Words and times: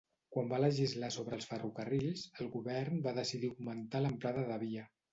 Quan 0.35 0.47
va 0.53 0.59
legislar 0.63 1.09
sobre 1.17 1.37
els 1.41 1.49
ferrocarrils, 1.51 2.25
el 2.41 2.51
govern 2.57 3.01
va 3.07 3.17
decidir 3.23 3.55
augmentar 3.55 4.07
l'amplada 4.07 4.51
de 4.53 4.63
via. 4.69 4.93